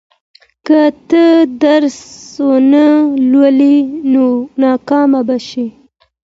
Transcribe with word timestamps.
که 0.65 0.79
ته 1.09 1.23
درس 1.63 1.99
ونه 2.47 2.85
لولې، 3.31 3.75
نو 4.11 4.25
ناکام 4.61 5.11
به 5.27 5.37
شې. 5.47 5.65